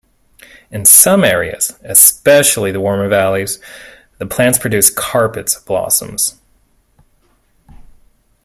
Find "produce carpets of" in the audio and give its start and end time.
4.57-5.63